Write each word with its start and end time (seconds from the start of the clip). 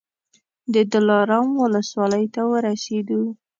د 0.73 0.75
دلارام 0.93 1.47
ولسوالۍ 1.63 2.25
ته 2.35 2.41
ورسېدو. 2.51 3.21